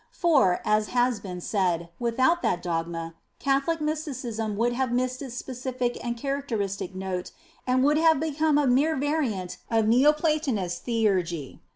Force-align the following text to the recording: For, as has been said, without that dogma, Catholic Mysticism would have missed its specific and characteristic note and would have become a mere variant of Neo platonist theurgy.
For, 0.09 0.61
as 0.65 0.87
has 0.97 1.19
been 1.19 1.41
said, 1.41 1.89
without 1.99 2.41
that 2.41 2.63
dogma, 2.63 3.13
Catholic 3.37 3.79
Mysticism 3.79 4.57
would 4.57 4.73
have 4.73 4.91
missed 4.91 5.21
its 5.21 5.35
specific 5.37 5.95
and 6.03 6.17
characteristic 6.17 6.95
note 6.95 7.29
and 7.67 7.83
would 7.83 7.97
have 7.97 8.19
become 8.19 8.57
a 8.57 8.65
mere 8.65 8.95
variant 8.95 9.57
of 9.69 9.87
Neo 9.87 10.11
platonist 10.11 10.85
theurgy. 10.87 11.59